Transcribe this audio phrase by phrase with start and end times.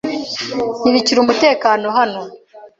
[0.81, 2.21] Ntibikiri umutekano hano.